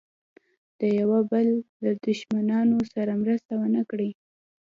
[0.79, 1.47] د یوه بل
[1.83, 4.09] له دښمنانو سره مرسته ونه کړي.